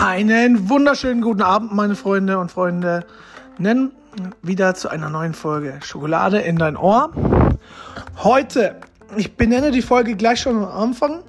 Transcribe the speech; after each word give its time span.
Einen 0.00 0.68
wunderschönen 0.68 1.22
guten 1.22 1.42
Abend, 1.42 1.74
meine 1.74 1.96
Freunde 1.96 2.38
und 2.38 2.52
Freunde. 2.52 3.04
Nennen 3.58 3.90
wieder 4.42 4.76
zu 4.76 4.88
einer 4.90 5.10
neuen 5.10 5.34
Folge 5.34 5.80
Schokolade 5.82 6.38
in 6.38 6.54
dein 6.54 6.76
Ohr. 6.76 7.10
Heute, 8.18 8.76
ich 9.16 9.34
benenne 9.34 9.72
die 9.72 9.82
Folge 9.82 10.14
gleich 10.14 10.42
schon 10.42 10.56
am 10.58 10.66
Anfang. 10.66 11.24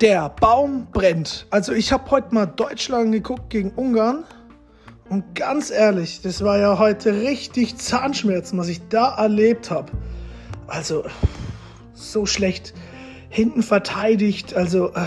Der 0.00 0.28
Baum 0.28 0.88
brennt. 0.92 1.46
Also 1.50 1.72
ich 1.72 1.92
habe 1.92 2.10
heute 2.10 2.34
mal 2.34 2.46
Deutschland 2.46 3.12
geguckt 3.12 3.48
gegen 3.48 3.70
Ungarn. 3.70 4.24
Und 5.08 5.36
ganz 5.36 5.70
ehrlich, 5.70 6.20
das 6.20 6.42
war 6.42 6.58
ja 6.58 6.80
heute 6.80 7.12
richtig 7.12 7.76
Zahnschmerzen, 7.76 8.58
was 8.58 8.66
ich 8.66 8.88
da 8.88 9.14
erlebt 9.16 9.70
habe. 9.70 9.92
Also 10.66 11.04
so 11.92 12.26
schlecht 12.26 12.74
hinten 13.28 13.62
verteidigt. 13.62 14.56
Also 14.56 14.88
äh, 14.94 15.06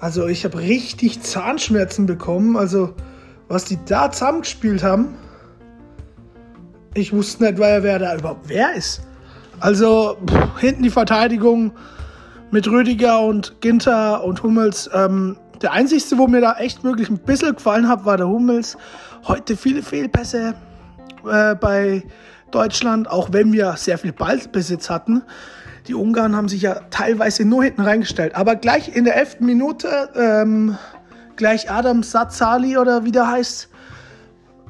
also 0.00 0.26
ich 0.26 0.44
habe 0.44 0.58
richtig 0.58 1.22
Zahnschmerzen 1.22 2.06
bekommen. 2.06 2.56
Also 2.56 2.94
was 3.48 3.64
die 3.64 3.78
da 3.86 4.10
zusammengespielt 4.10 4.82
haben. 4.82 5.14
Ich 6.94 7.12
wusste 7.12 7.44
nicht, 7.44 7.58
wer, 7.58 7.82
wer 7.82 7.98
da 7.98 8.16
überhaupt 8.16 8.48
wer 8.48 8.74
ist. 8.74 9.02
Also 9.60 10.16
pff, 10.26 10.60
hinten 10.60 10.82
die 10.82 10.90
Verteidigung 10.90 11.72
mit 12.50 12.68
Rüdiger 12.68 13.20
und 13.20 13.60
Ginter 13.60 14.24
und 14.24 14.42
Hummels. 14.42 14.88
Ähm, 14.94 15.36
der 15.62 15.72
einzigste, 15.72 16.18
wo 16.18 16.28
mir 16.28 16.40
da 16.40 16.54
echt 16.54 16.84
wirklich 16.84 17.10
ein 17.10 17.18
bisschen 17.18 17.54
gefallen 17.54 17.88
hat, 17.88 18.04
war 18.04 18.16
der 18.16 18.28
Hummels. 18.28 18.76
Heute 19.26 19.56
viele 19.56 19.82
Fehlpässe 19.82 20.54
äh, 21.28 21.54
bei 21.56 22.04
Deutschland, 22.50 23.10
auch 23.10 23.32
wenn 23.32 23.52
wir 23.52 23.74
sehr 23.76 23.98
viel 23.98 24.12
Ballbesitz 24.12 24.90
hatten. 24.90 25.22
Die 25.86 25.94
Ungarn 25.94 26.36
haben 26.36 26.48
sich 26.48 26.62
ja 26.62 26.80
teilweise 26.90 27.44
nur 27.44 27.64
hinten 27.64 27.80
reingestellt. 27.80 28.34
Aber 28.34 28.56
gleich 28.56 28.94
in 28.94 29.04
der 29.04 29.16
elften 29.16 29.46
Minute, 29.46 30.10
ähm, 30.14 30.76
gleich 31.36 31.70
Adam 31.70 32.02
Satzali 32.02 32.76
oder 32.76 33.04
wie 33.04 33.12
der 33.12 33.28
heißt, 33.28 33.68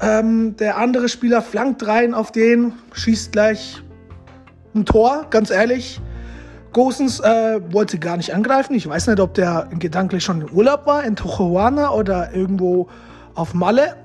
ähm, 0.00 0.56
der 0.56 0.78
andere 0.78 1.08
Spieler 1.08 1.42
flankt 1.42 1.86
rein 1.86 2.14
auf 2.14 2.30
den, 2.30 2.72
schießt 2.92 3.32
gleich 3.32 3.82
ein 4.74 4.84
Tor, 4.84 5.26
ganz 5.30 5.50
ehrlich. 5.50 6.00
Gosens 6.72 7.18
äh, 7.20 7.60
wollte 7.72 7.98
gar 7.98 8.16
nicht 8.16 8.34
angreifen. 8.34 8.74
Ich 8.74 8.88
weiß 8.88 9.08
nicht, 9.08 9.18
ob 9.18 9.34
der 9.34 9.68
gedanklich 9.78 10.22
schon 10.22 10.42
im 10.42 10.50
Urlaub 10.50 10.86
war, 10.86 11.02
in 11.02 11.16
Tochuana 11.16 11.90
oder 11.90 12.32
irgendwo 12.32 12.88
auf 13.34 13.54
Malle. 13.54 13.96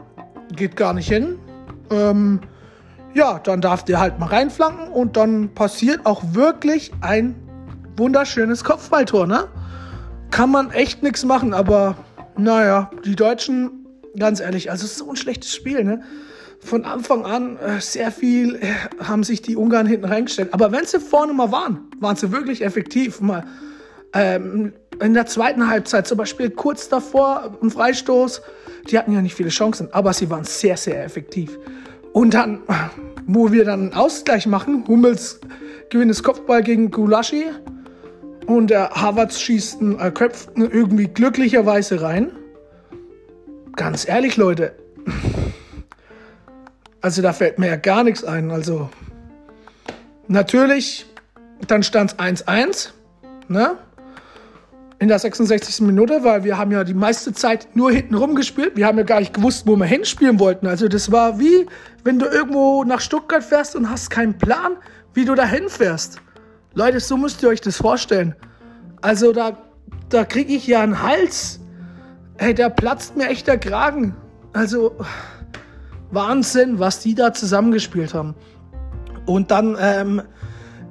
Geht 0.55 0.75
gar 0.75 0.93
nicht 0.93 1.09
hin. 1.09 1.37
Ähm, 1.91 2.39
ja, 3.13 3.39
dann 3.39 3.61
darf 3.61 3.83
der 3.85 3.99
halt 3.99 4.19
mal 4.19 4.27
reinflanken 4.27 4.87
und 4.87 5.17
dann 5.17 5.53
passiert 5.53 6.05
auch 6.05 6.23
wirklich 6.31 6.91
ein 7.01 7.35
wunderschönes 7.97 8.63
Kopfballtor, 8.63 9.27
ne? 9.27 9.47
Kann 10.31 10.49
man 10.49 10.71
echt 10.71 11.03
nichts 11.03 11.23
machen, 11.23 11.53
aber 11.53 11.95
naja, 12.37 12.89
die 13.05 13.15
Deutschen, 13.15 13.85
ganz 14.17 14.39
ehrlich, 14.39 14.71
also 14.71 14.85
es 14.85 14.93
ist 14.93 14.97
so 14.99 15.09
ein 15.09 15.15
schlechtes 15.15 15.53
Spiel, 15.53 15.83
ne? 15.83 16.01
Von 16.59 16.85
Anfang 16.85 17.25
an 17.25 17.57
äh, 17.57 17.81
sehr 17.81 18.11
viel 18.11 18.55
äh, 18.55 18.73
haben 19.03 19.23
sich 19.23 19.41
die 19.41 19.57
Ungarn 19.57 19.85
hinten 19.85 20.05
reingestellt. 20.05 20.53
Aber 20.53 20.71
wenn 20.71 20.85
sie 20.85 20.99
vorne 20.99 21.33
mal 21.33 21.51
waren, 21.51 21.81
waren 21.99 22.15
sie 22.15 22.31
wirklich 22.31 22.63
effektiv. 22.63 23.19
Mal 23.19 23.43
ähm, 24.13 24.71
in 25.01 25.13
der 25.13 25.25
zweiten 25.25 25.67
Halbzeit 25.69 26.07
zum 26.07 26.17
Beispiel 26.17 26.49
kurz 26.49 26.87
davor 26.87 27.57
ein 27.61 27.69
Freistoß. 27.69 28.41
Die 28.89 28.97
hatten 28.97 29.11
ja 29.11 29.21
nicht 29.21 29.35
viele 29.35 29.49
Chancen, 29.49 29.89
aber 29.91 30.13
sie 30.13 30.29
waren 30.29 30.45
sehr, 30.45 30.77
sehr 30.77 31.03
effektiv. 31.03 31.59
Und 32.13 32.33
dann, 32.35 32.61
wo 33.25 33.51
wir 33.51 33.65
dann 33.65 33.81
einen 33.81 33.93
Ausgleich 33.93 34.47
machen, 34.47 34.85
Hummels 34.87 35.41
gewinnt 35.89 36.11
das 36.11 36.23
Kopfball 36.23 36.63
gegen 36.63 36.91
Gulaschi 36.91 37.45
und 38.45 38.69
der 38.69 38.91
Havertz 38.91 39.39
schießt 39.39 39.81
einen, 39.81 39.99
äh, 39.99 40.11
köpft 40.11 40.49
irgendwie 40.55 41.07
glücklicherweise 41.07 42.01
rein. 42.01 42.31
Ganz 43.75 44.07
ehrlich, 44.07 44.37
Leute. 44.37 44.75
Also 47.01 47.21
da 47.21 47.33
fällt 47.33 47.59
mir 47.59 47.67
ja 47.67 47.75
gar 47.75 48.03
nichts 48.03 48.23
ein. 48.23 48.51
Also 48.51 48.89
natürlich, 50.27 51.05
dann 51.67 51.83
stand 51.83 52.11
es 52.11 52.17
1-1. 52.17 52.89
Ne? 53.47 53.77
In 55.03 55.09
der 55.09 55.19
66. 55.19 55.81
Minute, 55.81 56.23
weil 56.23 56.45
wir 56.45 56.57
haben 56.57 56.71
ja 56.71 56.85
die 56.85 56.93
meiste 56.93 57.33
Zeit 57.33 57.67
nur 57.73 57.91
hinten 57.91 58.15
rumgespielt. 58.15 58.77
Wir 58.77 58.87
haben 58.87 58.97
ja 58.97 59.03
gar 59.03 59.19
nicht 59.19 59.33
gewusst, 59.33 59.67
wo 59.67 59.75
wir 59.75 59.85
hinspielen 59.85 60.39
wollten. 60.39 60.65
Also 60.65 60.87
das 60.87 61.11
war 61.11 61.41
wie, 61.41 61.65
wenn 62.05 62.19
du 62.19 62.25
irgendwo 62.25 62.85
nach 62.85 63.01
Stuttgart 63.01 63.43
fährst 63.43 63.75
und 63.75 63.89
hast 63.89 64.09
keinen 64.09 64.37
Plan, 64.37 64.77
wie 65.13 65.25
du 65.25 65.35
da 65.35 65.45
hinfährst. 65.45 66.21
Leute, 66.73 67.01
so 67.01 67.17
müsst 67.17 67.43
ihr 67.43 67.49
euch 67.49 67.59
das 67.59 67.75
vorstellen. 67.75 68.33
Also 69.01 69.33
da, 69.33 69.57
da 70.07 70.23
kriege 70.23 70.53
ich 70.53 70.67
ja 70.67 70.79
einen 70.79 71.03
Hals. 71.03 71.59
Hey, 72.37 72.53
da 72.53 72.69
platzt 72.69 73.17
mir 73.17 73.27
echt 73.27 73.45
der 73.47 73.57
Kragen. 73.57 74.15
Also 74.53 74.95
Wahnsinn, 76.11 76.79
was 76.79 77.01
die 77.01 77.13
da 77.13 77.33
zusammengespielt 77.33 78.13
haben. 78.13 78.35
Und 79.25 79.51
dann 79.51 79.75
ähm, 79.81 80.21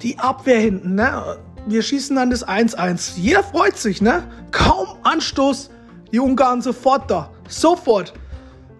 die 0.03 0.19
Abwehr 0.19 0.61
hinten, 0.61 0.97
ne? 0.97 1.39
Wir 1.67 1.83
schießen 1.83 2.17
dann 2.17 2.31
das 2.31 2.47
1-1. 2.47 3.13
Jeder 3.17 3.43
freut 3.43 3.77
sich, 3.77 4.03
ne? 4.03 4.25
Kaum 4.51 4.89
Anstoß, 5.03 5.71
die 6.13 6.21
Ungarn 6.21 6.61
sofort 6.63 7.11
da. 7.11 7.31
Sofort. 7.49 8.13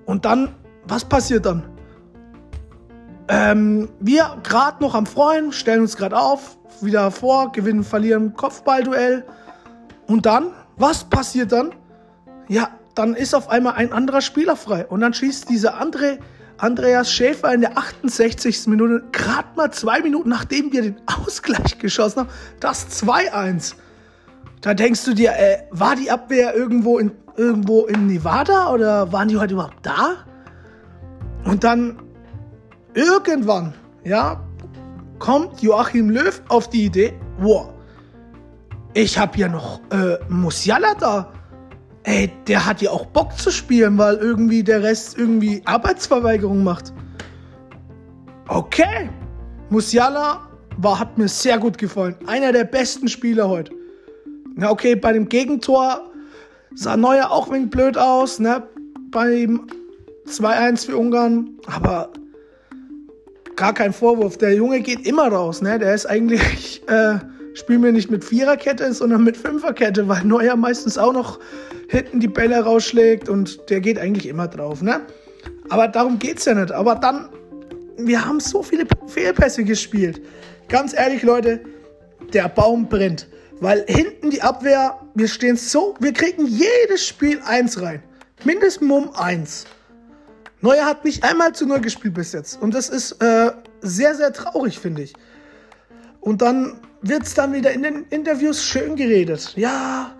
Und 0.07 0.25
dann, 0.25 0.55
was 0.85 1.05
passiert 1.05 1.47
dann? 1.47 1.65
Ähm, 3.29 3.89
wir 4.01 4.39
gerade 4.43 4.83
noch 4.83 4.95
am 4.95 5.07
Freuen, 5.07 5.53
stellen 5.53 5.83
uns 5.83 5.97
gerade 5.97 6.19
auf, 6.19 6.59
wieder 6.81 7.11
vor, 7.11 7.53
gewinnen, 7.53 7.85
verlieren, 7.85 8.35
Kopfballduell. 8.35 9.25
Und 10.07 10.27
dann, 10.27 10.53
was 10.77 11.05
passiert 11.05 11.53
dann? 11.53 11.73
Ja, 12.49 12.71
dann 12.95 13.15
ist 13.15 13.35
auf 13.35 13.49
einmal 13.49 13.75
ein 13.75 13.93
anderer 13.93 14.21
Spieler 14.21 14.57
frei. 14.57 14.87
Und 14.87 15.01
dann 15.01 15.15
schießt 15.15 15.49
dieser 15.49 15.81
andere 15.81 16.19
Andreas 16.59 17.13
Schäfer 17.13 17.53
in 17.53 17.63
der 17.63 17.77
68. 17.77 18.67
Minute, 18.67 19.05
gerade 19.13 19.49
mal 19.57 19.73
zwei 19.73 20.01
Minuten 20.01 20.29
nachdem 20.29 20.73
wir 20.73 20.83
den 20.83 21.01
Ausgleich 21.07 21.79
geschossen 21.79 22.21
haben, 22.21 22.29
das 22.61 23.03
2-1. 23.03 23.75
Da 24.61 24.75
denkst 24.75 25.05
du 25.05 25.15
dir, 25.15 25.33
äh, 25.33 25.59
war 25.71 25.97
die 25.97 26.11
Abwehr 26.11 26.55
irgendwo 26.55 26.99
in, 26.99 27.11
irgendwo 27.37 27.87
in 27.87 28.07
Nevada 28.07 28.71
oder 28.73 29.13
waren 29.13 29.29
die 29.29 29.37
heute 29.37 29.55
überhaupt 29.55 29.85
da? 29.85 30.25
Und 31.45 31.65
dann 31.65 32.01
irgendwann, 32.95 33.75
ja, 34.05 34.41
kommt 35.19 35.63
Joachim 35.63 36.11
Löw 36.11 36.41
auf 36.49 36.71
die 36.71 36.85
Idee, 36.85 37.15
wow, 37.39 37.73
ich 38.95 39.19
habe 39.19 39.39
ja 39.39 39.49
noch 39.49 39.81
äh, 39.91 40.19
Musiala 40.29 40.95
da 40.95 41.33
ey, 42.05 42.31
der 42.47 42.67
hat 42.67 42.83
ja 42.83 42.91
auch 42.91 43.07
Bock 43.07 43.37
zu 43.37 43.51
spielen, 43.51 43.99
weil 43.99 44.17
irgendwie 44.17 44.63
der 44.63 44.83
Rest 44.83 45.17
irgendwie 45.19 45.63
Arbeitsverweigerung 45.65 46.65
macht. 46.65 46.93
Okay. 48.49 49.09
Musiala 49.71 50.49
war, 50.77 50.99
hat 50.99 51.17
mir 51.17 51.29
sehr 51.29 51.59
gut 51.59 51.79
gefallen. 51.79 52.17
Einer 52.27 52.53
der 52.53 52.65
besten 52.65 53.09
Spieler 53.09 53.49
heute. 53.49 53.73
Na, 54.55 54.71
okay, 54.71 54.95
bei 54.95 55.13
dem 55.13 55.29
Gegentor 55.29 56.11
sah 56.75 56.97
Neuer 56.97 57.31
auch 57.31 57.47
ein 57.47 57.55
wenig 57.55 57.71
blöd 57.71 57.97
aus, 57.97 58.39
ne? 58.39 58.63
Beim 59.11 59.67
2-1 60.27 60.87
für 60.87 60.97
Ungarn. 60.97 61.51
Aber 61.67 62.11
gar 63.57 63.73
kein 63.73 63.93
Vorwurf. 63.93 64.37
Der 64.37 64.55
Junge 64.55 64.81
geht 64.81 65.07
immer 65.07 65.29
raus, 65.29 65.63
ne? 65.63 65.79
Der 65.79 65.95
ist 65.95 66.07
eigentlich, 66.07 66.83
äh, 66.89 67.19
spielen 67.55 67.83
wir 67.83 67.93
nicht 67.93 68.11
mit 68.11 68.25
Viererkette, 68.25 68.93
sondern 68.93 69.25
mit 69.25 69.37
Fünferkette, 69.37 70.09
weil 70.09 70.25
Neuer 70.25 70.57
meistens 70.57 70.99
auch 70.99 71.13
noch 71.13 71.39
hinten 71.93 72.21
die 72.21 72.29
Bälle 72.29 72.59
rausschlägt 72.61 73.29
und 73.29 73.71
der 73.71 73.81
geht 73.81 73.99
eigentlich 73.99 74.27
immer 74.27 74.49
drauf, 74.49 74.83
ne? 74.83 75.03
Aber 75.69 75.89
darum 75.89 76.19
geht's 76.19 76.45
ja 76.47 76.55
nicht. 76.55 76.73
Aber 76.73 76.95
dann, 76.95 77.29
wir 77.99 78.25
haben 78.25 78.41
so 78.41 78.63
viele 78.63 78.87
Fehlpässe 79.07 79.63
gespielt. 79.65 80.21
Ganz 80.69 80.95
ehrlich, 80.95 81.23
Leute, 81.23 81.61
der 82.33 82.49
Baum 82.49 82.89
brennt. 82.89 83.29
Weil 83.61 83.85
hinten 83.87 84.31
die 84.31 84.43
Abwehr, 84.43 84.99
wir 85.15 85.29
stehen 85.29 85.57
so, 85.57 85.95
wir 86.01 86.13
kriegen 86.13 86.47
jedes 86.47 87.07
Spiel 87.07 87.41
eins 87.45 87.81
rein. 87.81 88.03
Mindestens 88.45 88.91
um 88.91 89.15
eins. 89.15 89.67
Neuer 90.63 90.87
hat 90.87 91.05
nicht 91.05 91.23
einmal 91.25 91.53
zu 91.53 91.67
null 91.67 91.81
gespielt 91.81 92.15
bis 92.15 92.33
jetzt. 92.33 92.61
Und 92.61 92.75
das 92.75 92.89
ist 92.89 93.13
äh, 93.23 93.53
sehr, 93.83 94.15
sehr 94.15 94.33
traurig, 94.33 94.79
finde 94.79 95.03
ich. 95.03 95.13
Und 96.21 96.41
dann 96.41 96.81
wird 97.03 97.25
es 97.25 97.35
dann 97.35 97.53
wieder 97.53 97.73
in 97.73 97.83
den 97.83 98.05
Interviews 98.11 98.65
schön 98.65 98.97
geredet. 98.97 99.53
Ja, 99.57 100.15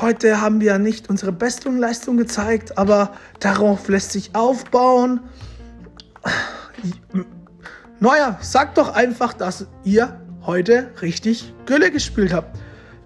Heute 0.00 0.40
haben 0.40 0.60
wir 0.60 0.78
nicht 0.78 1.10
unsere 1.10 1.32
beste 1.32 1.68
Leistung 1.68 2.16
gezeigt, 2.16 2.78
aber 2.78 3.12
darauf 3.40 3.88
lässt 3.88 4.12
sich 4.12 4.34
aufbauen. 4.34 5.20
Neuer, 8.00 8.38
sagt 8.40 8.78
doch 8.78 8.94
einfach, 8.94 9.32
dass 9.32 9.66
ihr 9.84 10.20
heute 10.44 10.90
richtig 11.02 11.54
Gülle 11.66 11.90
gespielt 11.90 12.32
habt. 12.32 12.58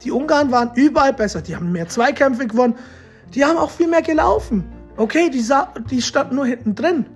Die 0.05 0.11
Ungarn 0.11 0.51
waren 0.53 0.71
überall 0.75 1.13
besser. 1.13 1.43
Die 1.43 1.57
haben 1.57 1.73
mehr 1.73 1.89
Zweikämpfe 1.89 2.47
gewonnen. 2.47 2.77
Die 3.35 3.45
haben 3.45 3.59
auch 3.59 3.71
viel 3.71 3.89
mehr 3.89 4.03
gelaufen. 4.03 4.65
Okay, 4.97 5.31
die, 5.31 5.45
die 5.91 6.01
standen 6.01 6.37
nur 6.37 6.47
hinten 6.47 6.75
drin. 6.75 7.07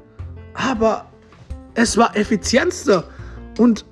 Aber 0.54 1.06
es 1.74 1.96
war 1.96 2.16
effizienter. 2.16 3.04
Und 3.58 3.86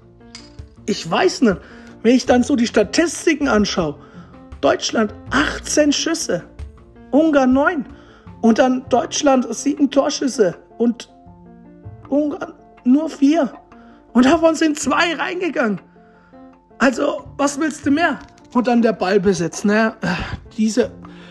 ich 0.86 1.08
weiß 1.08 1.42
nicht, 1.42 1.58
wenn 2.02 2.14
ich 2.14 2.26
dann 2.26 2.42
so 2.42 2.56
die 2.56 2.66
Statistiken 2.66 3.48
anschaue, 3.48 3.98
Deutschland 4.60 5.14
18 5.30 5.92
Schüsse. 5.92 6.44
Ungarn 7.10 7.52
9. 7.52 7.86
Und 8.40 8.58
dann 8.58 8.84
Deutschland 8.88 9.46
sieben 9.54 9.90
Torschüsse 9.90 10.56
und 10.78 11.10
Ungarn 12.08 12.54
nur 12.84 13.08
vier. 13.08 13.52
Und 14.12 14.24
davon 14.26 14.54
sind 14.54 14.78
zwei 14.78 15.14
reingegangen. 15.14 15.80
Also, 16.78 17.24
was 17.36 17.58
willst 17.60 17.84
du 17.86 17.90
mehr? 17.90 18.18
Und 18.54 18.66
dann 18.66 18.82
der 18.82 18.92
Ballbesitz, 18.92 19.64
ne? 19.64 19.94
Diese 20.56 20.90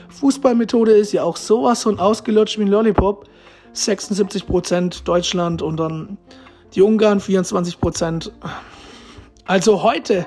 Fußballmethode 0.09 0.91
ist 0.91 1.13
ja 1.13 1.23
auch 1.23 1.37
sowas 1.37 1.83
von 1.83 1.99
ausgelutscht 1.99 2.59
wie 2.59 2.63
ein 2.63 2.67
Lollipop. 2.67 3.27
76% 3.73 5.03
Deutschland 5.03 5.61
und 5.61 5.77
dann 5.77 6.17
die 6.73 6.81
Ungarn 6.81 7.19
24%. 7.19 8.31
Also 9.45 9.83
heute 9.83 10.25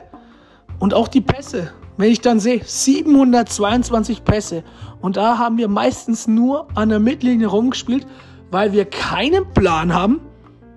und 0.78 0.94
auch 0.94 1.08
die 1.08 1.20
Pässe, 1.20 1.72
wenn 2.00 2.10
ich 2.10 2.20
dann 2.20 2.40
sehe, 2.40 2.60
722 2.64 4.24
Pässe 4.24 4.64
und 5.00 5.16
da 5.16 5.38
haben 5.38 5.58
wir 5.58 5.68
meistens 5.68 6.26
nur 6.26 6.68
an 6.74 6.88
der 6.88 7.00
Mittellinie 7.00 7.46
rumgespielt, 7.46 8.06
weil 8.50 8.72
wir 8.72 8.84
keinen 8.84 9.52
Plan 9.52 9.94
haben, 9.94 10.20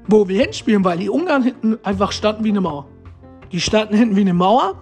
wo 0.08 0.28
wir 0.28 0.42
hinspielen, 0.42 0.84
weil 0.84 0.98
die 0.98 1.10
Ungarn 1.10 1.44
hinten 1.44 1.78
einfach 1.84 2.12
standen 2.12 2.44
wie 2.44 2.50
eine 2.50 2.62
Mauer. 2.62 2.88
Die 3.52 3.60
standen 3.60 3.96
hinten 3.96 4.16
wie 4.16 4.22
eine 4.22 4.34
Mauer. 4.34 4.75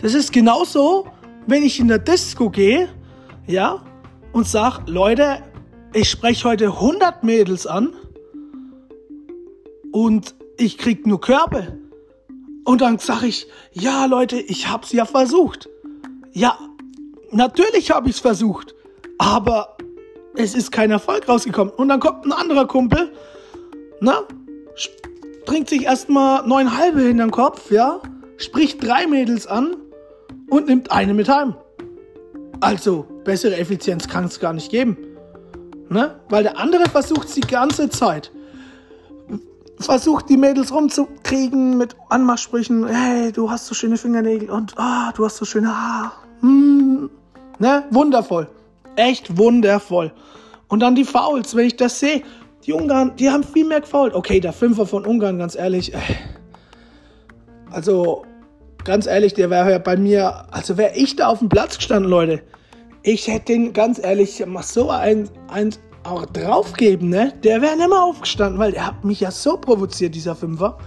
Das 0.00 0.14
ist 0.14 0.32
genauso, 0.32 1.06
wenn 1.46 1.62
ich 1.62 1.80
in 1.80 1.88
der 1.88 1.98
Disco 1.98 2.50
gehe, 2.50 2.88
ja, 3.46 3.82
und 4.32 4.46
sag, 4.46 4.88
Leute, 4.88 5.42
ich 5.92 6.08
spreche 6.08 6.48
heute 6.48 6.66
100 6.66 7.24
Mädels 7.24 7.66
an 7.66 7.92
und 9.92 10.34
ich 10.56 10.78
krieg 10.78 11.06
nur 11.06 11.20
Körbe. 11.20 11.79
Und 12.70 12.82
dann 12.82 13.00
sag 13.00 13.24
ich, 13.24 13.48
ja 13.72 14.04
Leute, 14.04 14.38
ich 14.38 14.70
hab's 14.70 14.92
ja 14.92 15.04
versucht. 15.04 15.68
Ja, 16.30 16.56
natürlich 17.32 17.90
habe 17.90 18.08
ich's 18.08 18.20
versucht, 18.20 18.76
aber 19.18 19.76
es 20.36 20.54
ist 20.54 20.70
kein 20.70 20.92
Erfolg 20.92 21.28
rausgekommen. 21.28 21.74
Und 21.74 21.88
dann 21.88 21.98
kommt 21.98 22.24
ein 22.26 22.30
anderer 22.30 22.68
Kumpel, 22.68 23.10
na, 23.98 24.22
bringt 25.46 25.68
sich 25.68 25.82
erstmal 25.82 26.46
neun 26.46 26.78
halbe 26.78 27.02
in 27.02 27.18
den 27.18 27.32
Kopf, 27.32 27.72
ja, 27.72 28.02
spricht 28.36 28.80
drei 28.86 29.08
Mädels 29.08 29.48
an 29.48 29.74
und 30.48 30.68
nimmt 30.68 30.92
eine 30.92 31.12
mit 31.12 31.28
heim. 31.28 31.56
Also, 32.60 33.04
bessere 33.24 33.56
Effizienz 33.56 34.06
kann 34.06 34.26
es 34.26 34.38
gar 34.38 34.52
nicht 34.52 34.70
geben. 34.70 34.96
Ne? 35.88 36.20
Weil 36.28 36.44
der 36.44 36.56
andere 36.56 36.88
versucht 36.88 37.34
die 37.34 37.40
ganze 37.40 37.90
Zeit. 37.90 38.30
Versucht 39.80 40.28
die 40.28 40.36
Mädels 40.36 40.72
rumzukriegen 40.72 41.78
mit 41.78 41.96
Anmachsprüchen. 42.10 42.86
Hey, 42.86 43.32
du 43.32 43.50
hast 43.50 43.66
so 43.66 43.74
schöne 43.74 43.96
Fingernägel 43.96 44.50
und 44.50 44.74
ah, 44.76 45.10
du 45.16 45.24
hast 45.24 45.38
so 45.38 45.46
schöne 45.46 45.74
Haare. 45.74 46.12
Hm. 46.40 47.10
Ne? 47.58 47.84
Wundervoll. 47.90 48.46
Echt 48.96 49.38
wundervoll. 49.38 50.12
Und 50.68 50.80
dann 50.80 50.94
die 50.94 51.04
Fouls, 51.04 51.56
wenn 51.56 51.66
ich 51.66 51.76
das 51.76 51.98
sehe. 51.98 52.22
Die 52.66 52.74
Ungarn, 52.74 53.16
die 53.16 53.30
haben 53.30 53.42
viel 53.42 53.66
mehr 53.66 53.80
gefault. 53.80 54.14
Okay, 54.14 54.38
der 54.38 54.52
Fünfer 54.52 54.86
von 54.86 55.06
Ungarn, 55.06 55.38
ganz 55.38 55.54
ehrlich. 55.54 55.94
Äh, 55.94 55.98
also, 57.70 58.26
ganz 58.84 59.06
ehrlich, 59.06 59.32
der 59.32 59.48
wäre 59.48 59.70
ja 59.70 59.78
bei 59.78 59.96
mir, 59.96 60.44
also 60.50 60.76
wäre 60.76 60.94
ich 60.94 61.16
da 61.16 61.28
auf 61.28 61.38
dem 61.38 61.48
Platz 61.48 61.78
gestanden, 61.78 62.10
Leute. 62.10 62.42
Ich 63.02 63.28
hätte 63.28 63.46
den 63.46 63.72
ganz 63.72 63.98
ehrlich 63.98 64.44
mal 64.46 64.62
so 64.62 64.90
ein, 64.90 65.30
ein 65.48 65.74
auch 66.04 66.26
draufgeben, 66.26 67.08
ne? 67.08 67.32
Der 67.44 67.60
wäre 67.62 67.76
nicht 67.76 67.88
mehr 67.88 68.02
aufgestanden, 68.02 68.58
weil 68.58 68.72
der 68.72 68.86
hat 68.86 69.04
mich 69.04 69.20
ja 69.20 69.30
so 69.30 69.56
provoziert, 69.56 70.14
dieser 70.14 70.34
Fünfer. 70.34 70.78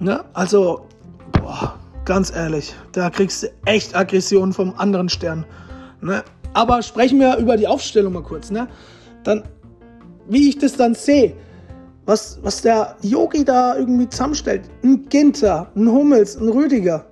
Ne? 0.00 0.24
Also, 0.32 0.86
boah, 1.32 1.74
ganz 2.04 2.34
ehrlich, 2.34 2.74
da 2.92 3.10
kriegst 3.10 3.44
du 3.44 3.48
echt 3.64 3.94
Aggression 3.94 4.52
vom 4.52 4.74
anderen 4.76 5.08
Stern. 5.08 5.46
Ne? 6.00 6.24
Aber 6.52 6.82
sprechen 6.82 7.20
wir 7.20 7.36
über 7.36 7.56
die 7.56 7.66
Aufstellung 7.66 8.12
mal 8.12 8.22
kurz, 8.22 8.50
ne? 8.50 8.68
Dann, 9.22 9.44
wie 10.28 10.48
ich 10.48 10.58
das 10.58 10.76
dann 10.76 10.94
sehe, 10.94 11.34
was, 12.06 12.38
was 12.42 12.62
der 12.62 12.96
Yogi 13.02 13.44
da 13.44 13.76
irgendwie 13.76 14.08
zusammenstellt. 14.08 14.68
Ein 14.82 15.08
Ginter, 15.08 15.70
ein 15.74 15.88
Hummels, 15.88 16.36
ein 16.36 16.48
Rüdiger. 16.48 17.06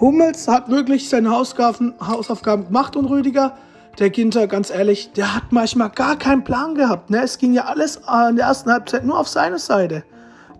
Hummels 0.00 0.48
hat 0.48 0.68
wirklich 0.68 1.08
seine 1.08 1.30
Hausaufgaben, 1.30 1.94
Hausaufgaben 2.00 2.66
gemacht 2.66 2.96
und 2.96 3.06
Rüdiger, 3.06 3.56
der 3.98 4.10
Ginter, 4.10 4.46
ganz 4.46 4.70
ehrlich, 4.70 5.12
der 5.12 5.34
hat 5.34 5.50
manchmal 5.50 5.90
gar 5.90 6.16
keinen 6.16 6.44
Plan 6.44 6.74
gehabt. 6.74 7.10
Ne? 7.10 7.22
Es 7.22 7.38
ging 7.38 7.52
ja 7.52 7.64
alles 7.64 8.00
äh, 8.08 8.30
in 8.30 8.36
der 8.36 8.46
ersten 8.46 8.70
Halbzeit 8.70 9.04
nur 9.04 9.18
auf 9.18 9.28
seine 9.28 9.58
Seite. 9.58 10.04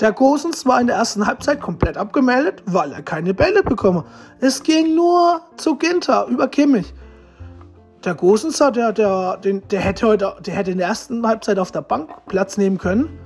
Der 0.00 0.12
Gosens 0.12 0.66
war 0.66 0.80
in 0.80 0.88
der 0.88 0.96
ersten 0.96 1.26
Halbzeit 1.26 1.60
komplett 1.60 1.96
abgemeldet, 1.96 2.62
weil 2.66 2.92
er 2.92 3.02
keine 3.02 3.32
Bälle 3.32 3.62
bekomme. 3.62 4.04
Es 4.40 4.62
ging 4.62 4.94
nur 4.94 5.40
zu 5.56 5.76
Ginter 5.76 6.26
über 6.26 6.48
Kimmich. 6.48 6.92
Der 8.04 8.14
Gosens, 8.14 8.58
der, 8.58 8.92
der, 8.92 9.38
der, 9.38 9.80
hätte 9.80 10.06
heute, 10.06 10.36
der 10.44 10.54
hätte 10.54 10.72
in 10.72 10.78
der 10.78 10.88
ersten 10.88 11.26
Halbzeit 11.26 11.58
auf 11.58 11.70
der 11.70 11.82
Bank 11.82 12.10
Platz 12.26 12.56
nehmen 12.56 12.76
können. 12.76 13.18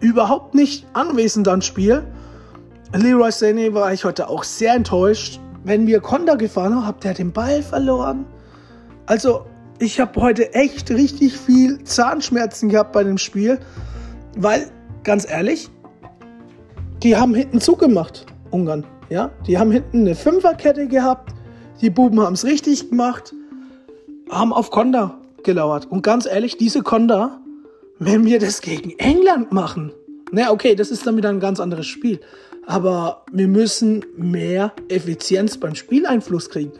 Überhaupt 0.00 0.54
nicht 0.54 0.86
anwesend 0.92 1.48
am 1.48 1.62
Spiel. 1.62 2.06
Leroy 2.94 3.30
Sané 3.30 3.74
war 3.74 3.92
ich 3.92 4.04
heute 4.04 4.28
auch 4.28 4.44
sehr 4.44 4.74
enttäuscht. 4.74 5.40
Wenn 5.64 5.86
wir 5.86 6.00
Konter 6.00 6.36
gefahren 6.36 6.74
haben, 6.74 6.86
habt 6.86 7.04
ihr 7.04 7.14
den 7.14 7.32
Ball 7.32 7.62
verloren. 7.62 8.24
Also, 9.08 9.46
ich 9.78 10.00
habe 10.00 10.20
heute 10.20 10.52
echt 10.52 10.90
richtig 10.90 11.34
viel 11.34 11.82
Zahnschmerzen 11.82 12.68
gehabt 12.68 12.92
bei 12.92 13.02
dem 13.02 13.16
Spiel, 13.16 13.58
weil, 14.36 14.70
ganz 15.02 15.26
ehrlich, 15.26 15.70
die 17.02 17.16
haben 17.16 17.34
hinten 17.34 17.58
zugemacht, 17.58 18.26
Ungarn. 18.50 18.84
Ja, 19.08 19.30
die 19.46 19.56
haben 19.56 19.72
hinten 19.72 20.00
eine 20.00 20.14
Fünferkette 20.14 20.88
gehabt. 20.88 21.32
Die 21.80 21.88
Buben 21.88 22.20
haben 22.20 22.34
es 22.34 22.44
richtig 22.44 22.90
gemacht, 22.90 23.32
haben 24.30 24.52
auf 24.52 24.70
Konda 24.70 25.16
gelauert. 25.42 25.86
Und 25.86 26.02
ganz 26.02 26.26
ehrlich, 26.26 26.58
diese 26.58 26.82
Konda, 26.82 27.40
wenn 27.98 28.26
wir 28.26 28.38
das 28.38 28.60
gegen 28.60 28.90
England 28.98 29.52
machen, 29.52 29.90
na 30.32 30.50
okay, 30.50 30.74
das 30.74 30.90
ist 30.90 31.06
dann 31.06 31.16
wieder 31.16 31.30
ein 31.30 31.40
ganz 31.40 31.60
anderes 31.60 31.86
Spiel. 31.86 32.20
Aber 32.66 33.24
wir 33.32 33.48
müssen 33.48 34.04
mehr 34.18 34.72
Effizienz 34.90 35.56
beim 35.56 35.74
Spieleinfluss 35.74 36.50
kriegen. 36.50 36.72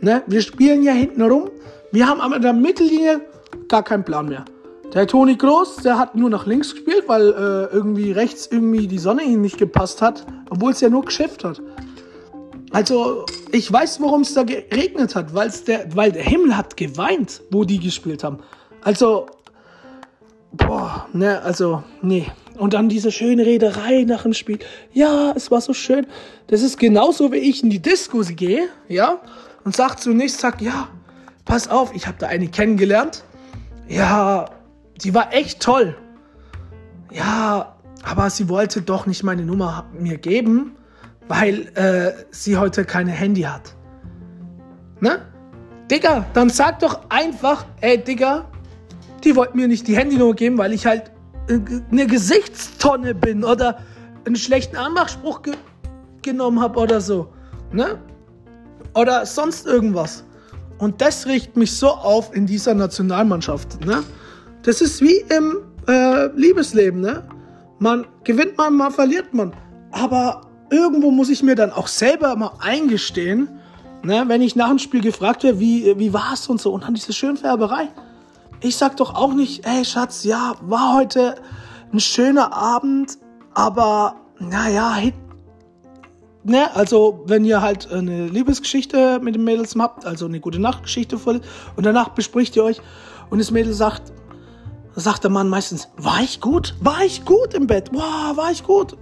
Ne? 0.00 0.22
Wir 0.26 0.42
spielen 0.42 0.82
ja 0.82 0.92
hinten 0.92 1.22
rum. 1.22 1.50
Wir 1.92 2.08
haben 2.08 2.20
aber 2.20 2.36
in 2.36 2.42
der 2.42 2.52
Mittellinie 2.52 3.20
gar 3.68 3.82
keinen 3.82 4.04
Plan 4.04 4.28
mehr. 4.28 4.44
Der 4.92 5.06
Toni 5.06 5.34
Groß, 5.34 5.76
der 5.76 5.98
hat 5.98 6.14
nur 6.14 6.30
nach 6.30 6.46
links 6.46 6.72
gespielt, 6.72 7.04
weil 7.08 7.28
äh, 7.28 7.74
irgendwie 7.74 8.12
rechts 8.12 8.46
irgendwie 8.50 8.86
die 8.86 8.98
Sonne 8.98 9.22
ihm 9.22 9.40
nicht 9.40 9.58
gepasst 9.58 10.00
hat, 10.00 10.24
obwohl 10.50 10.70
es 10.70 10.80
ja 10.80 10.88
nur 10.88 11.04
geschäft 11.04 11.42
hat. 11.42 11.60
Also, 12.70 13.24
ich 13.52 13.72
weiß, 13.72 14.00
warum 14.00 14.22
es 14.22 14.34
da 14.34 14.42
geregnet 14.42 15.14
hat, 15.14 15.34
weil's 15.34 15.64
der, 15.64 15.94
weil 15.94 16.12
der 16.12 16.24
Himmel 16.24 16.56
hat 16.56 16.76
geweint, 16.76 17.40
wo 17.50 17.64
die 17.64 17.78
gespielt 17.78 18.22
haben. 18.24 18.38
Also, 18.82 19.26
boah, 20.52 21.06
ne, 21.12 21.40
also, 21.42 21.82
nee. 22.02 22.26
Und 22.56 22.74
dann 22.74 22.88
diese 22.88 23.10
schöne 23.10 23.44
Rederei 23.44 24.04
nach 24.04 24.22
dem 24.22 24.32
Spiel. 24.32 24.58
Ja, 24.92 25.32
es 25.34 25.50
war 25.50 25.60
so 25.60 25.72
schön. 25.72 26.06
Das 26.46 26.62
ist 26.62 26.78
genauso, 26.78 27.32
wie 27.32 27.38
ich 27.38 27.62
in 27.62 27.70
die 27.70 27.80
Disco 27.80 28.20
gehe, 28.20 28.68
ja, 28.88 29.20
und 29.64 29.74
sag 29.74 29.96
zunächst, 29.96 30.40
sag, 30.40 30.60
ja, 30.60 30.88
pass 31.44 31.68
auf, 31.68 31.94
ich 31.94 32.06
habe 32.06 32.16
da 32.18 32.28
eine 32.28 32.48
kennengelernt. 32.48 33.24
Ja, 33.88 34.46
die 35.02 35.14
war 35.14 35.32
echt 35.32 35.60
toll. 35.60 35.96
Ja, 37.10 37.76
aber 38.02 38.30
sie 38.30 38.48
wollte 38.48 38.82
doch 38.82 39.06
nicht 39.06 39.22
meine 39.22 39.44
Nummer 39.44 39.86
mir 39.92 40.18
geben, 40.18 40.76
weil 41.28 41.68
äh, 41.74 42.24
sie 42.30 42.56
heute 42.56 42.84
keine 42.84 43.10
Handy 43.10 43.42
hat. 43.42 43.74
Ne? 45.00 45.22
Digga, 45.90 46.26
dann 46.34 46.50
sag 46.50 46.80
doch 46.80 47.00
einfach, 47.08 47.66
ey 47.80 47.98
Digga, 47.98 48.46
die 49.22 49.36
wollte 49.36 49.56
mir 49.56 49.68
nicht 49.68 49.86
die 49.88 49.96
Handynummer 49.96 50.34
geben, 50.34 50.58
weil 50.58 50.72
ich 50.72 50.86
halt 50.86 51.10
eine 51.48 52.06
Gesichtstonne 52.06 53.14
bin 53.14 53.44
oder 53.44 53.78
einen 54.24 54.36
schlechten 54.36 54.76
Anmachspruch 54.76 55.42
ge 55.42 55.54
genommen 56.22 56.58
habe 56.60 56.80
oder 56.80 57.02
so. 57.02 57.28
Ne? 57.70 57.98
Oder 58.94 59.26
sonst 59.26 59.66
irgendwas. 59.66 60.24
Und 60.78 61.00
das 61.00 61.26
riecht 61.26 61.56
mich 61.56 61.76
so 61.76 61.88
auf 61.88 62.34
in 62.34 62.46
dieser 62.46 62.74
Nationalmannschaft. 62.74 63.84
Ne? 63.84 64.02
Das 64.62 64.80
ist 64.80 65.02
wie 65.02 65.18
im 65.28 65.58
äh, 65.86 66.26
Liebesleben. 66.34 67.00
Ne? 67.00 67.28
Man 67.78 68.06
gewinnt 68.24 68.56
man, 68.56 68.74
mal 68.74 68.90
verliert 68.90 69.34
man. 69.34 69.52
Aber 69.92 70.40
irgendwo 70.70 71.10
muss 71.10 71.28
ich 71.28 71.42
mir 71.42 71.54
dann 71.54 71.70
auch 71.70 71.88
selber 71.88 72.34
mal 72.36 72.52
eingestehen, 72.58 73.48
ne? 74.02 74.24
wenn 74.26 74.40
ich 74.40 74.56
nach 74.56 74.68
dem 74.68 74.78
Spiel 74.78 75.02
gefragt 75.02 75.44
werde, 75.44 75.60
wie, 75.60 75.98
wie 75.98 76.12
war 76.12 76.32
es 76.32 76.48
und 76.48 76.60
so. 76.60 76.72
Und 76.72 76.84
dann 76.84 76.94
diese 76.94 77.12
Schönfärberei. 77.12 77.88
Ich 78.64 78.78
sag 78.78 78.96
doch 78.96 79.14
auch 79.14 79.34
nicht, 79.34 79.66
ey 79.66 79.84
Schatz, 79.84 80.24
ja, 80.24 80.54
war 80.62 80.94
heute 80.94 81.34
ein 81.92 82.00
schöner 82.00 82.54
Abend, 82.54 83.18
aber 83.52 84.16
naja, 84.38 84.96
ne, 86.44 86.74
also 86.74 87.24
wenn 87.26 87.44
ihr 87.44 87.60
halt 87.60 87.92
eine 87.92 88.26
Liebesgeschichte 88.26 89.20
mit 89.22 89.34
den 89.34 89.44
Mädels 89.44 89.76
habt, 89.78 90.06
also 90.06 90.24
eine 90.24 90.40
gute 90.40 90.58
Nachtgeschichte 90.58 91.18
voll, 91.18 91.42
und 91.76 91.84
danach 91.84 92.08
bespricht 92.08 92.56
ihr 92.56 92.64
euch 92.64 92.80
und 93.28 93.38
das 93.38 93.50
Mädel 93.50 93.74
sagt, 93.74 94.14
sagt 94.94 95.24
der 95.24 95.30
Mann 95.30 95.50
meistens, 95.50 95.90
war 95.98 96.22
ich 96.22 96.40
gut? 96.40 96.74
War 96.80 97.04
ich 97.04 97.26
gut 97.26 97.52
im 97.52 97.66
Bett? 97.66 97.90
Wow, 97.92 98.34
war 98.34 98.50
ich 98.50 98.64
gut? 98.64 98.96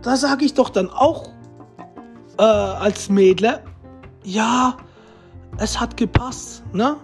Da 0.00 0.16
sage 0.16 0.46
ich 0.46 0.54
doch 0.54 0.70
dann 0.70 0.88
auch 0.88 1.28
äh, 2.38 2.42
als 2.44 3.10
Mädel, 3.10 3.60
ja, 4.22 4.78
es 5.58 5.78
hat 5.78 5.98
gepasst, 5.98 6.64
ne? 6.72 6.96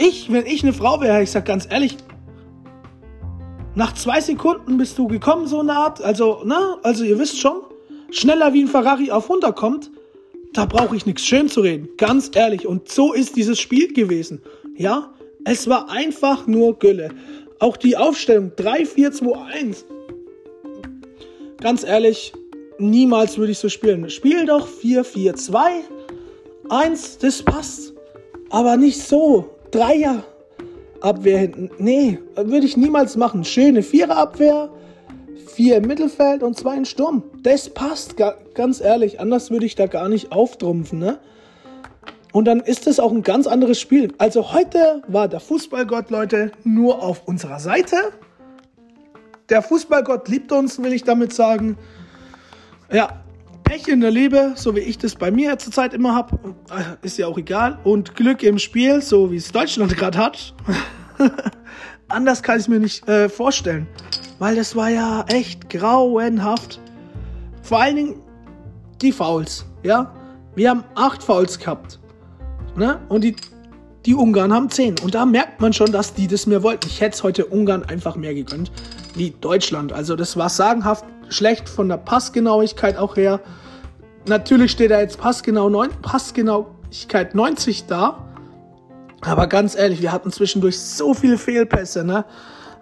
Ich, 0.00 0.32
wenn 0.32 0.46
ich 0.46 0.62
eine 0.62 0.72
Frau 0.72 0.98
wäre, 1.02 1.22
ich 1.22 1.30
sag 1.30 1.44
ganz 1.44 1.68
ehrlich, 1.70 1.98
nach 3.74 3.92
zwei 3.92 4.18
Sekunden 4.22 4.78
bist 4.78 4.96
du 4.96 5.06
gekommen, 5.06 5.46
so 5.46 5.60
eine 5.60 5.74
Art. 5.74 6.00
Also, 6.00 6.42
ne? 6.42 6.78
Also, 6.82 7.04
ihr 7.04 7.18
wisst 7.18 7.38
schon, 7.38 7.60
schneller 8.10 8.54
wie 8.54 8.62
ein 8.62 8.68
Ferrari 8.68 9.10
auf 9.10 9.24
100 9.24 9.54
kommt, 9.54 9.90
da 10.54 10.64
brauche 10.64 10.96
ich 10.96 11.04
nichts 11.04 11.26
schön 11.26 11.50
zu 11.50 11.60
reden. 11.60 11.90
Ganz 11.98 12.30
ehrlich. 12.34 12.66
Und 12.66 12.88
so 12.88 13.12
ist 13.12 13.36
dieses 13.36 13.60
Spiel 13.60 13.92
gewesen. 13.92 14.40
Ja? 14.74 15.12
Es 15.44 15.68
war 15.68 15.90
einfach 15.90 16.46
nur 16.46 16.78
Gülle. 16.78 17.10
Auch 17.58 17.76
die 17.76 17.98
Aufstellung 17.98 18.52
3-4-2-1. 18.56 19.84
Ganz 21.60 21.84
ehrlich, 21.84 22.32
niemals 22.78 23.36
würde 23.36 23.52
ich 23.52 23.58
so 23.58 23.68
spielen. 23.68 24.08
Spiel 24.08 24.46
doch 24.46 24.66
4-4-2. 24.66 25.58
1, 26.70 27.18
das 27.18 27.42
passt. 27.42 27.92
Aber 28.48 28.78
nicht 28.78 28.98
so. 28.98 29.59
Dreier 29.70 30.24
Abwehr 31.00 31.38
hinten. 31.38 31.70
Nee, 31.78 32.18
würde 32.36 32.66
ich 32.66 32.76
niemals 32.76 33.16
machen. 33.16 33.44
Schöne 33.44 33.82
Vierer-Abwehr, 33.82 34.70
vier 35.46 35.76
im 35.78 35.86
Mittelfeld 35.86 36.42
und 36.42 36.56
zwei 36.56 36.76
im 36.76 36.84
Sturm. 36.84 37.22
Das 37.42 37.70
passt, 37.70 38.16
ganz 38.54 38.80
ehrlich. 38.80 39.20
Anders 39.20 39.50
würde 39.50 39.66
ich 39.66 39.74
da 39.74 39.86
gar 39.86 40.08
nicht 40.08 40.32
auftrumpfen, 40.32 40.98
ne? 40.98 41.18
Und 42.32 42.44
dann 42.44 42.60
ist 42.60 42.86
es 42.86 43.00
auch 43.00 43.10
ein 43.10 43.22
ganz 43.22 43.48
anderes 43.48 43.80
Spiel. 43.80 44.12
Also 44.18 44.52
heute 44.52 45.02
war 45.08 45.26
der 45.26 45.40
Fußballgott, 45.40 46.10
Leute, 46.10 46.52
nur 46.62 47.02
auf 47.02 47.26
unserer 47.26 47.58
Seite. 47.58 47.96
Der 49.48 49.62
Fußballgott 49.62 50.28
liebt 50.28 50.52
uns, 50.52 50.80
will 50.80 50.92
ich 50.92 51.02
damit 51.02 51.32
sagen. 51.32 51.76
Ja, 52.92 53.24
Pech 53.70 53.86
in 53.86 54.00
der 54.00 54.10
Liebe, 54.10 54.54
so 54.56 54.74
wie 54.74 54.80
ich 54.80 54.98
das 54.98 55.14
bei 55.14 55.30
mir 55.30 55.56
zurzeit 55.56 55.94
immer 55.94 56.12
habe, 56.12 56.36
äh, 56.76 57.06
ist 57.06 57.18
ja 57.18 57.28
auch 57.28 57.38
egal. 57.38 57.78
Und 57.84 58.16
Glück 58.16 58.42
im 58.42 58.58
Spiel, 58.58 59.00
so 59.00 59.30
wie 59.30 59.36
es 59.36 59.52
Deutschland 59.52 59.96
gerade 59.96 60.18
hat. 60.18 60.56
Anders 62.08 62.42
kann 62.42 62.56
ich 62.56 62.62
es 62.62 62.68
mir 62.68 62.80
nicht 62.80 63.08
äh, 63.08 63.28
vorstellen. 63.28 63.86
Weil 64.40 64.56
das 64.56 64.74
war 64.74 64.88
ja 64.88 65.24
echt 65.28 65.70
grauenhaft. 65.70 66.80
Vor 67.62 67.80
allen 67.80 67.94
Dingen 67.94 68.14
die 69.00 69.12
Fouls, 69.12 69.64
ja. 69.84 70.12
Wir 70.56 70.70
haben 70.70 70.82
acht 70.96 71.22
Fouls 71.22 71.56
gehabt. 71.56 72.00
Ne? 72.74 73.00
Und 73.08 73.22
die, 73.22 73.36
die 74.04 74.16
Ungarn 74.16 74.52
haben 74.52 74.68
zehn. 74.68 74.96
Und 74.98 75.14
da 75.14 75.24
merkt 75.24 75.60
man 75.60 75.72
schon, 75.72 75.92
dass 75.92 76.12
die 76.12 76.26
das 76.26 76.44
mehr 76.48 76.64
wollten. 76.64 76.88
Ich 76.88 77.00
hätte 77.00 77.14
es 77.14 77.22
heute 77.22 77.46
Ungarn 77.46 77.84
einfach 77.84 78.16
mehr 78.16 78.34
gegönnt 78.34 78.72
wie 79.14 79.30
Deutschland. 79.40 79.92
Also 79.92 80.16
das 80.16 80.36
war 80.36 80.48
sagenhaft 80.48 81.04
schlecht 81.30 81.68
von 81.68 81.88
der 81.88 81.96
Passgenauigkeit 81.96 82.96
auch 82.96 83.16
her. 83.16 83.40
Natürlich 84.26 84.72
steht 84.72 84.90
da 84.90 85.00
jetzt 85.00 85.18
Passgenau 85.18 85.68
9, 85.68 85.90
Passgenauigkeit 86.02 87.34
90 87.34 87.86
da. 87.86 88.26
Aber 89.22 89.46
ganz 89.46 89.74
ehrlich, 89.74 90.02
wir 90.02 90.12
hatten 90.12 90.30
zwischendurch 90.30 90.78
so 90.78 91.14
viele 91.14 91.38
Fehlpässe. 91.38 92.04
Ne? 92.04 92.24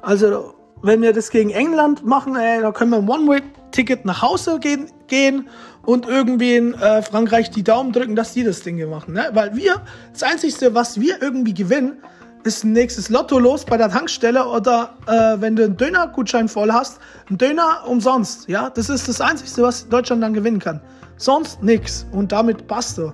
Also 0.02 0.54
wenn 0.82 1.02
wir 1.02 1.12
das 1.12 1.30
gegen 1.30 1.50
England 1.50 2.04
machen, 2.04 2.36
ey, 2.36 2.60
da 2.60 2.72
können 2.72 2.90
wir 2.90 2.98
ein 2.98 3.08
One-Way-Ticket 3.08 4.04
nach 4.04 4.22
Hause 4.22 4.58
gehen, 4.60 4.90
gehen 5.08 5.48
und 5.84 6.06
irgendwie 6.06 6.56
in 6.56 6.74
äh, 6.74 7.02
Frankreich 7.02 7.50
die 7.50 7.64
Daumen 7.64 7.92
drücken, 7.92 8.14
dass 8.14 8.32
die 8.34 8.44
das 8.44 8.62
Ding 8.62 8.88
machen. 8.88 9.14
Ne? 9.14 9.30
Weil 9.32 9.56
wir, 9.56 9.82
das 10.12 10.22
Einzige, 10.22 10.74
was 10.74 11.00
wir 11.00 11.20
irgendwie 11.20 11.54
gewinnen, 11.54 12.02
ist 12.48 12.64
ein 12.64 12.72
nächstes 12.72 13.10
Lotto 13.10 13.38
los 13.38 13.64
bei 13.66 13.76
der 13.76 13.90
Tankstelle 13.90 14.46
oder 14.46 14.94
äh, 15.06 15.40
wenn 15.40 15.54
du 15.54 15.64
einen 15.64 15.76
Dönergutschein 15.76 16.48
voll 16.48 16.72
hast, 16.72 16.98
ein 17.30 17.36
Döner 17.36 17.84
umsonst. 17.86 18.48
Ja, 18.48 18.70
das 18.70 18.88
ist 18.88 19.06
das 19.06 19.20
Einzige, 19.20 19.62
was 19.62 19.88
Deutschland 19.88 20.22
dann 20.22 20.32
gewinnen 20.32 20.58
kann. 20.58 20.80
Sonst 21.18 21.62
nichts. 21.62 22.06
Und 22.10 22.32
damit 22.32 22.66
passt 22.66 22.96
du. 22.96 23.12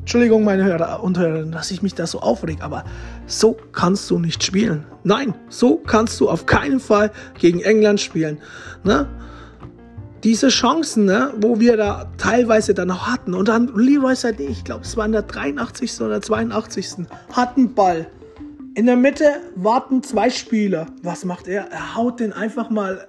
Entschuldigung, 0.00 0.44
meine 0.44 0.64
Hörer 0.64 1.02
und 1.02 1.18
Hörerinnen, 1.18 1.50
dass 1.50 1.70
ich 1.70 1.82
mich 1.82 1.94
da 1.94 2.06
so 2.06 2.20
aufreg, 2.20 2.58
aber 2.62 2.84
so 3.26 3.56
kannst 3.72 4.10
du 4.10 4.18
nicht 4.18 4.44
spielen. 4.44 4.84
Nein, 5.02 5.34
so 5.48 5.76
kannst 5.76 6.20
du 6.20 6.28
auf 6.28 6.44
keinen 6.44 6.78
Fall 6.78 7.10
gegen 7.38 7.60
England 7.60 8.00
spielen. 8.00 8.38
Ne? 8.84 9.08
Diese 10.24 10.48
Chancen, 10.48 11.04
ne, 11.04 11.32
wo 11.36 11.60
wir 11.60 11.76
da 11.76 12.10
teilweise 12.18 12.74
dann 12.74 12.88
noch 12.88 13.06
hatten. 13.06 13.34
Und 13.34 13.48
dann 13.48 13.72
Leroy 13.74 14.14
Sané, 14.14 14.48
ich 14.48 14.64
glaube, 14.64 14.82
es 14.82 14.96
war 14.96 15.06
in 15.06 15.12
der 15.12 15.22
83. 15.22 16.00
oder 16.00 16.20
82. 16.20 17.06
hat 17.32 17.56
einen 17.56 17.74
Ball. 17.74 18.08
In 18.74 18.86
der 18.86 18.96
Mitte 18.96 19.40
warten 19.54 20.02
zwei 20.02 20.28
Spieler. 20.28 20.86
Was 21.02 21.24
macht 21.24 21.48
er? 21.48 21.70
Er 21.70 21.94
haut 21.94 22.20
den 22.20 22.32
einfach 22.32 22.68
mal 22.70 23.06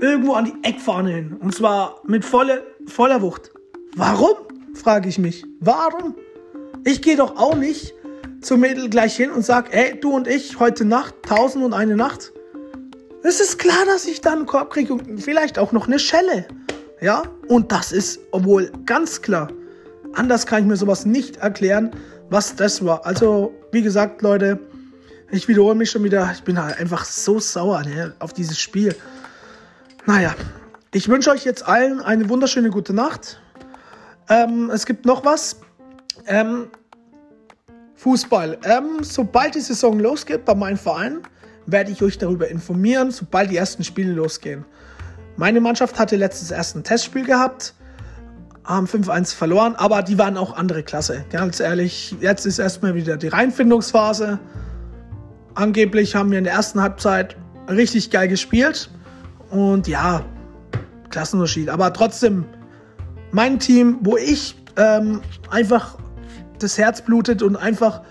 irgendwo 0.00 0.32
an 0.32 0.46
die 0.46 0.54
Eckfahne 0.68 1.10
hin. 1.10 1.36
Und 1.40 1.54
zwar 1.54 2.00
mit 2.06 2.24
volle, 2.24 2.64
voller 2.86 3.22
Wucht. 3.22 3.52
Warum? 3.96 4.34
frage 4.74 5.08
ich 5.08 5.18
mich. 5.18 5.44
Warum? 5.60 6.14
Ich 6.84 7.02
gehe 7.02 7.16
doch 7.16 7.36
auch 7.36 7.54
nicht 7.54 7.92
zum 8.40 8.60
Mädel 8.60 8.88
gleich 8.88 9.16
hin 9.16 9.30
und 9.30 9.44
sage, 9.44 9.72
ey, 9.72 9.98
du 10.00 10.10
und 10.10 10.26
ich 10.26 10.58
heute 10.58 10.84
Nacht, 10.84 11.14
tausend 11.22 11.64
und 11.64 11.74
eine 11.74 11.96
Nacht. 11.96 12.32
Es 13.22 13.40
ist 13.40 13.58
klar, 13.58 13.84
dass 13.86 14.06
ich 14.06 14.20
dann 14.20 14.38
einen 14.38 14.46
Korb 14.46 14.70
kriege 14.70 14.94
und 14.94 15.22
vielleicht 15.22 15.58
auch 15.58 15.72
noch 15.72 15.86
eine 15.86 15.98
Schelle. 15.98 16.46
Ja, 17.00 17.22
und 17.48 17.72
das 17.72 17.92
ist 17.92 18.20
obwohl 18.30 18.72
ganz 18.86 19.20
klar. 19.22 19.48
Anders 20.14 20.46
kann 20.46 20.62
ich 20.62 20.68
mir 20.68 20.76
sowas 20.76 21.06
nicht 21.06 21.36
erklären, 21.36 21.90
was 22.30 22.56
das 22.56 22.84
war. 22.84 23.04
Also, 23.06 23.54
wie 23.72 23.82
gesagt, 23.82 24.22
Leute, 24.22 24.58
ich 25.30 25.48
wiederhole 25.48 25.74
mich 25.74 25.90
schon 25.90 26.02
wieder. 26.02 26.30
Ich 26.32 26.42
bin 26.42 26.62
halt 26.62 26.78
einfach 26.78 27.04
so 27.04 27.38
sauer 27.38 27.82
ne, 27.82 28.14
auf 28.18 28.32
dieses 28.32 28.58
Spiel. 28.58 28.94
Naja, 30.06 30.34
ich 30.92 31.08
wünsche 31.08 31.30
euch 31.30 31.44
jetzt 31.44 31.66
allen 31.66 32.00
eine 32.00 32.28
wunderschöne 32.28 32.70
gute 32.70 32.92
Nacht. 32.92 33.40
Ähm, 34.28 34.70
es 34.70 34.86
gibt 34.86 35.06
noch 35.06 35.24
was. 35.24 35.60
Ähm, 36.26 36.68
Fußball. 37.96 38.58
Ähm, 38.64 39.02
sobald 39.02 39.54
die 39.54 39.60
Saison 39.60 40.00
losgeht 40.00 40.46
bei 40.46 40.54
meinem 40.54 40.78
Verein, 40.78 41.20
werde 41.66 41.90
ich 41.90 42.02
euch 42.02 42.18
darüber 42.18 42.48
informieren, 42.48 43.10
sobald 43.10 43.50
die 43.50 43.56
ersten 43.56 43.84
Spiele 43.84 44.12
losgehen. 44.12 44.64
Meine 45.36 45.60
Mannschaft 45.60 45.98
hatte 45.98 46.16
letztes 46.16 46.50
erst 46.50 46.76
ein 46.76 46.84
Testspiel 46.84 47.24
gehabt, 47.24 47.74
haben 48.64 48.86
5-1 48.86 49.34
verloren, 49.34 49.74
aber 49.76 50.02
die 50.02 50.18
waren 50.18 50.36
auch 50.36 50.56
andere 50.56 50.82
Klasse. 50.82 51.24
Ganz 51.30 51.60
ehrlich, 51.60 52.14
jetzt 52.20 52.46
ist 52.46 52.58
erstmal 52.58 52.94
wieder 52.94 53.16
die 53.16 53.28
Reinfindungsphase. 53.28 54.38
Angeblich 55.54 56.14
haben 56.14 56.30
wir 56.30 56.38
in 56.38 56.44
der 56.44 56.52
ersten 56.52 56.80
Halbzeit 56.80 57.36
richtig 57.68 58.10
geil 58.10 58.28
gespielt. 58.28 58.90
Und 59.50 59.88
ja, 59.88 60.24
Klassenunterschied. 61.10 61.68
Aber 61.68 61.92
trotzdem, 61.92 62.44
mein 63.32 63.58
Team, 63.58 63.98
wo 64.02 64.16
ich 64.16 64.56
ähm, 64.76 65.22
einfach 65.50 65.98
das 66.58 66.78
Herz 66.78 67.02
blutet 67.02 67.42
und 67.42 67.56
einfach 67.56 68.02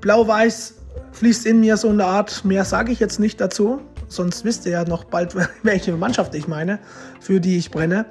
blau-weiß 0.00 0.75
fließt 1.16 1.46
in 1.46 1.60
mir 1.60 1.76
so 1.76 1.88
eine 1.88 2.04
Art, 2.04 2.44
mehr 2.44 2.64
sage 2.64 2.92
ich 2.92 3.00
jetzt 3.00 3.18
nicht 3.18 3.40
dazu, 3.40 3.80
sonst 4.06 4.44
wisst 4.44 4.66
ihr 4.66 4.72
ja 4.72 4.84
noch 4.84 5.04
bald, 5.04 5.34
welche 5.62 5.96
Mannschaft 5.96 6.34
ich 6.34 6.46
meine, 6.46 6.78
für 7.20 7.40
die 7.40 7.56
ich 7.56 7.70
brenne. 7.70 8.06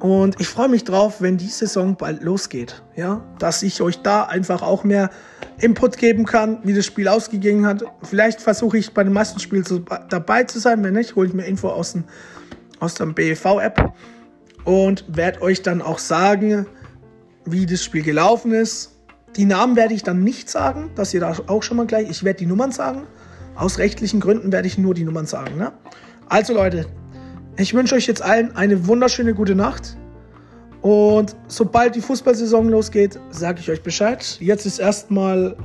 Und 0.00 0.40
ich 0.40 0.48
freue 0.48 0.68
mich 0.68 0.84
drauf, 0.84 1.20
wenn 1.20 1.36
die 1.36 1.48
Saison 1.48 1.94
bald 1.94 2.22
losgeht. 2.22 2.82
Ja, 2.96 3.22
dass 3.38 3.62
ich 3.62 3.82
euch 3.82 4.00
da 4.00 4.24
einfach 4.24 4.62
auch 4.62 4.82
mehr 4.82 5.10
Input 5.58 5.98
geben 5.98 6.24
kann, 6.24 6.58
wie 6.64 6.72
das 6.72 6.86
Spiel 6.86 7.06
ausgegangen 7.06 7.66
hat. 7.66 7.84
Vielleicht 8.02 8.40
versuche 8.40 8.78
ich 8.78 8.94
bei 8.94 9.04
den 9.04 9.12
meisten 9.12 9.40
Spielen 9.40 9.64
zu, 9.64 9.80
dabei 10.08 10.44
zu 10.44 10.58
sein. 10.58 10.82
Wenn 10.82 10.94
nicht, 10.94 11.16
hole 11.16 11.28
ich 11.28 11.34
mir 11.34 11.44
Info 11.44 11.68
aus, 11.68 11.92
dem, 11.92 12.04
aus 12.80 12.94
der 12.94 13.06
BEV-App 13.06 13.92
und 14.64 15.04
werde 15.06 15.42
euch 15.42 15.60
dann 15.60 15.82
auch 15.82 15.98
sagen, 15.98 16.66
wie 17.44 17.66
das 17.66 17.84
Spiel 17.84 18.02
gelaufen 18.02 18.52
ist, 18.52 18.99
die 19.36 19.44
Namen 19.44 19.76
werde 19.76 19.94
ich 19.94 20.02
dann 20.02 20.24
nicht 20.24 20.50
sagen, 20.50 20.90
dass 20.96 21.14
ihr 21.14 21.20
da 21.20 21.34
auch 21.46 21.62
schon 21.62 21.76
mal 21.76 21.86
gleich. 21.86 22.10
Ich 22.10 22.24
werde 22.24 22.38
die 22.40 22.46
Nummern 22.46 22.72
sagen. 22.72 23.02
Aus 23.54 23.78
rechtlichen 23.78 24.20
Gründen 24.20 24.52
werde 24.52 24.66
ich 24.66 24.78
nur 24.78 24.94
die 24.94 25.04
Nummern 25.04 25.26
sagen. 25.26 25.56
Ne? 25.56 25.72
Also 26.28 26.54
Leute, 26.54 26.86
ich 27.56 27.74
wünsche 27.74 27.94
euch 27.94 28.06
jetzt 28.06 28.22
allen 28.22 28.56
eine 28.56 28.86
wunderschöne 28.86 29.34
gute 29.34 29.54
Nacht. 29.54 29.96
Und 30.82 31.36
sobald 31.46 31.94
die 31.94 32.00
Fußballsaison 32.00 32.68
losgeht, 32.70 33.18
sage 33.30 33.60
ich 33.60 33.70
euch 33.70 33.82
Bescheid. 33.82 34.38
Jetzt 34.40 34.66
ist 34.66 34.78
erstmal 34.78 35.56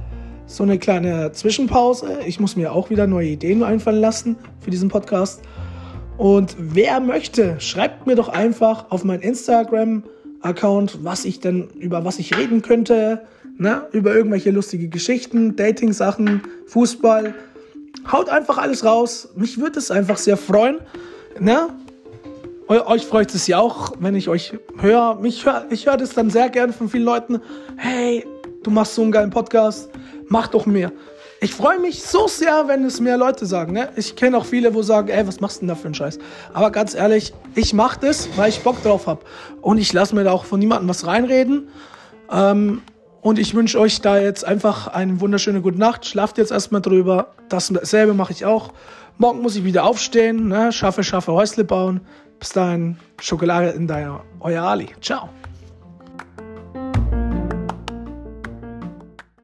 so 0.46 0.64
eine 0.64 0.78
kleine 0.78 1.32
Zwischenpause. 1.32 2.20
Ich 2.26 2.40
muss 2.40 2.56
mir 2.56 2.74
auch 2.74 2.90
wieder 2.90 3.08
neue 3.08 3.30
Ideen 3.30 3.64
einfallen 3.64 4.02
lassen 4.02 4.36
für 4.60 4.72
diesen 4.72 4.90
Podcast. 4.90 5.42
Und 6.18 6.56
wer 6.60 7.00
möchte, 7.00 7.60
schreibt 7.60 8.06
mir 8.08 8.16
doch 8.16 8.28
einfach 8.30 8.92
auf 8.92 9.04
mein 9.04 9.22
Instagram-Account, 9.22 11.00
was 11.04 11.26
ich 11.26 11.40
denn, 11.40 11.70
über 11.80 12.06
was 12.06 12.20
ich 12.20 12.38
reden 12.38 12.62
könnte 12.62 13.22
ne? 13.58 13.88
über 13.92 14.16
irgendwelche 14.16 14.52
lustige 14.52 14.88
Geschichten, 14.88 15.56
Dating-Sachen, 15.56 16.42
Fußball. 16.68 17.34
Haut 18.12 18.30
einfach 18.30 18.58
alles 18.58 18.84
raus. 18.84 19.30
Mich 19.36 19.60
würde 19.60 19.80
es 19.80 19.92
einfach 19.92 20.18
sehr 20.18 20.38
freuen. 20.38 20.80
Ne? 21.40 21.70
Euch 22.68 23.06
freut 23.06 23.34
es 23.34 23.48
ja 23.48 23.60
auch, 23.60 23.94
wenn 24.00 24.16
ich 24.16 24.28
euch 24.28 24.54
höre. 24.80 25.16
Mich 25.16 25.46
hör, 25.46 25.66
ich 25.70 25.86
höre 25.86 25.98
das 25.98 26.14
dann 26.14 26.30
sehr 26.30 26.50
gern 26.50 26.74
von 26.74 26.90
vielen 26.90 27.06
Leuten. 27.06 27.40
Hey, 27.78 28.26
du 28.64 28.72
machst 28.72 28.96
so 28.96 29.04
einen 29.04 29.12
geilen 29.12 29.30
Podcast. 29.30 29.90
Mach 30.28 30.48
doch 30.48 30.66
mehr. 30.66 30.92
Ich 31.42 31.54
freue 31.54 31.80
mich 31.80 32.02
so 32.02 32.28
sehr, 32.28 32.68
wenn 32.68 32.84
es 32.86 33.00
mehr 33.00 33.18
Leute 33.18 33.46
sagen. 33.46 33.74
Ne? 33.74 33.90
Ich 33.96 34.16
kenne 34.16 34.38
auch 34.38 34.46
viele, 34.46 34.74
wo 34.74 34.82
sagen, 34.82 35.10
ey, 35.10 35.28
was 35.28 35.42
machst 35.42 35.58
du 35.58 35.60
denn 35.62 35.68
da 35.68 35.76
für 35.76 35.86
einen 35.86 35.94
Scheiß? 35.94 36.18
Aber 36.54 36.72
ganz 36.72 36.96
ehrlich, 36.96 37.34
ich 37.54 37.74
mache 37.74 38.00
das, 38.00 38.30
weil 38.36 38.50
ich 38.50 38.62
Bock 38.62 38.82
drauf 38.82 39.06
habe. 39.06 39.22
Und 39.62 39.78
ich 39.78 39.94
lasse 39.94 40.16
mir 40.16 40.24
da 40.24 40.32
auch 40.32 40.46
von 40.46 40.60
niemandem 40.60 40.90
was 40.90 41.06
reinreden. 41.06 41.68
Ähm, 42.32 42.82
Und 43.26 43.40
ich 43.40 43.56
wünsche 43.56 43.80
euch 43.80 44.02
da 44.02 44.20
jetzt 44.20 44.46
einfach 44.46 44.86
eine 44.86 45.20
wunderschöne 45.20 45.60
gute 45.62 45.80
Nacht. 45.80 46.06
Schlaft 46.06 46.38
jetzt 46.38 46.52
erstmal 46.52 46.82
drüber. 46.82 47.30
Dasselbe 47.50 48.14
mache 48.14 48.32
ich 48.32 48.46
auch. 48.46 48.72
Morgen 49.18 49.42
muss 49.42 49.56
ich 49.56 49.64
wieder 49.64 49.84
aufstehen. 49.84 50.48
Ne? 50.48 50.72
Schaffe, 50.72 51.04
schaffe, 51.04 51.32
Häusle 51.32 51.64
bauen. 51.64 52.02
Bis 52.38 52.50
dahin, 52.50 52.98
Schokolade 53.20 53.70
in 53.70 53.88
deiner. 53.88 54.22
Euer 54.42 54.62
Ali. 54.62 54.90
Ciao. 55.02 55.30